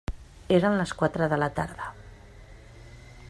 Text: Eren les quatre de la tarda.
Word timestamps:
Eren 0.59 0.77
les 0.79 0.93
quatre 1.01 1.27
de 1.33 1.39
la 1.43 1.51
tarda. 1.59 1.91